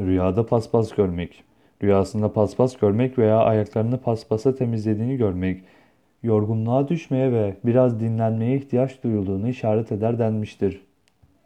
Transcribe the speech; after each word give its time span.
Rüyada 0.00 0.46
paspas 0.46 0.92
görmek. 0.92 1.44
Rüyasında 1.82 2.32
paspas 2.32 2.76
görmek 2.76 3.18
veya 3.18 3.38
ayaklarını 3.38 3.98
paspasa 4.00 4.54
temizlediğini 4.54 5.16
görmek, 5.16 5.64
yorgunluğa 6.22 6.88
düşmeye 6.88 7.32
ve 7.32 7.56
biraz 7.64 8.00
dinlenmeye 8.00 8.56
ihtiyaç 8.56 9.02
duyulduğunu 9.04 9.48
işaret 9.48 9.92
eder 9.92 10.18
denmiştir. 10.18 10.80